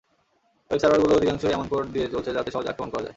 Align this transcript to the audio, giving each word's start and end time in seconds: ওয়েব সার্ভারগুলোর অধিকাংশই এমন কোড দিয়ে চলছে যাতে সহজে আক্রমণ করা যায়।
ওয়েব 0.71 0.79
সার্ভারগুলোর 0.81 1.17
অধিকাংশই 1.19 1.53
এমন 1.53 1.65
কোড 1.71 1.85
দিয়ে 1.93 2.07
চলছে 2.13 2.35
যাতে 2.37 2.49
সহজে 2.51 2.71
আক্রমণ 2.71 2.89
করা 2.91 3.03
যায়। 3.03 3.09